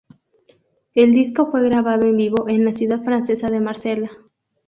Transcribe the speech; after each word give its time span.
El 0.95 1.13
disco 1.13 1.51
fue 1.51 1.61
grabado 1.63 2.07
en 2.07 2.17
vivo 2.17 2.49
en 2.49 2.65
la 2.65 2.73
ciudad 2.73 3.03
francesa 3.03 3.51
de 3.51 3.61
Marsella. 3.61 4.09